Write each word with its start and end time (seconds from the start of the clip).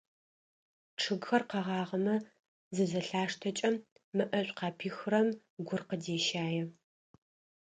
Чъыгхэр 0.99 1.43
къэгъагъэмэ 1.49 2.15
зызэлъаштэкӏэ, 2.75 3.69
мэӏэшӏоу 4.15 4.57
къапихырэм 4.57 5.27
гур 5.67 5.81
къыдещае. 5.87 6.63